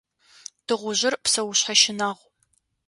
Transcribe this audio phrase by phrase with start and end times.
[0.65, 2.25] Тыгъужъыр псэушъхьэ щынагъу.